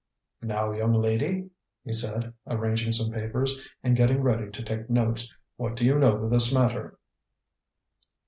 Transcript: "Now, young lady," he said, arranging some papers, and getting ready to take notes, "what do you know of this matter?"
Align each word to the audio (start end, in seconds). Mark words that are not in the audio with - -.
"Now, 0.41 0.71
young 0.71 0.93
lady," 0.93 1.51
he 1.83 1.93
said, 1.93 2.33
arranging 2.47 2.91
some 2.91 3.11
papers, 3.11 3.55
and 3.83 3.95
getting 3.95 4.23
ready 4.23 4.49
to 4.49 4.63
take 4.63 4.89
notes, 4.89 5.31
"what 5.57 5.75
do 5.75 5.85
you 5.85 5.99
know 5.99 6.23
of 6.23 6.31
this 6.31 6.51
matter?" 6.51 6.97